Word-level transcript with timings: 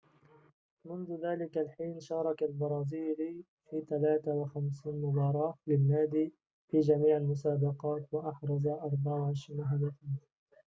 منذ 0.85 1.11
ذلك 1.25 1.57
الحين 1.57 1.99
شارك 1.99 2.43
البرازيلي 2.43 3.43
في 3.69 3.81
53 3.89 5.01
مباراة 5.01 5.57
للنادي 5.67 6.33
في 6.67 6.79
جميع 6.79 7.17
المسابقات 7.17 8.07
وأحرز 8.13 8.67
24 8.67 9.61
هدفاً 9.61 10.15